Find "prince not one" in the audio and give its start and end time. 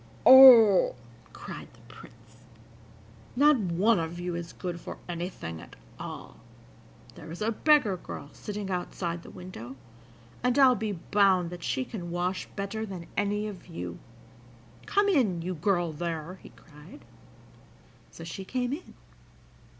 1.93-3.99